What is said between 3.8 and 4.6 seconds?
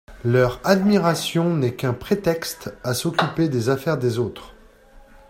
des autres.